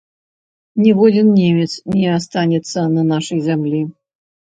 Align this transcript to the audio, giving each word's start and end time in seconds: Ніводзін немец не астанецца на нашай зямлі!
Ніводзін 0.83 1.29
немец 1.41 1.69
не 1.99 2.09
астанецца 2.17 2.89
на 2.99 3.09
нашай 3.15 3.47
зямлі! 3.53 3.89